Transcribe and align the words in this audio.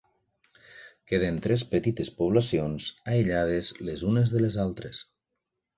Queden 1.11 1.37
tres 1.47 1.65
petites 1.75 2.11
poblacions 2.23 2.89
aïllades 3.15 3.73
les 3.91 4.09
unes 4.15 4.37
de 4.37 4.45
les 4.47 4.63
altres. 4.69 5.07